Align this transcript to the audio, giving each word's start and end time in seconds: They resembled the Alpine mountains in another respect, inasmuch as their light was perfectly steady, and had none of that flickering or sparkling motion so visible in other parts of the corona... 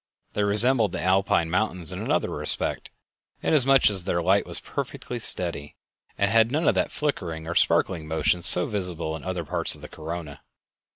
They 0.33 0.43
resembled 0.43 0.93
the 0.93 1.01
Alpine 1.03 1.51
mountains 1.51 1.91
in 1.91 2.01
another 2.01 2.29
respect, 2.31 2.89
inasmuch 3.43 3.87
as 3.87 4.03
their 4.03 4.19
light 4.23 4.47
was 4.47 4.59
perfectly 4.59 5.19
steady, 5.19 5.75
and 6.17 6.31
had 6.31 6.51
none 6.51 6.67
of 6.67 6.73
that 6.73 6.91
flickering 6.91 7.47
or 7.47 7.53
sparkling 7.53 8.07
motion 8.07 8.41
so 8.41 8.65
visible 8.65 9.15
in 9.15 9.23
other 9.23 9.45
parts 9.45 9.75
of 9.75 9.81
the 9.83 9.87
corona... 9.87 10.41